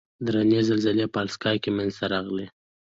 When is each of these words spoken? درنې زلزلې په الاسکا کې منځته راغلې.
درنې 0.25 0.59
زلزلې 0.69 1.05
په 1.13 1.17
الاسکا 1.23 1.51
کې 1.61 1.69
منځته 1.77 2.05
راغلې. 2.13 2.47